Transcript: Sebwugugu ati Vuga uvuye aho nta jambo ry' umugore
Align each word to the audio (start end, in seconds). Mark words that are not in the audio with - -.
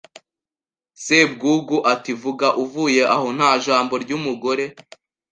Sebwugugu 1.03 1.77
ati 1.93 2.11
Vuga 2.21 2.47
uvuye 2.63 3.01
aho 3.15 3.27
nta 3.37 3.51
jambo 3.63 3.93
ry' 4.03 4.15
umugore 4.17 4.65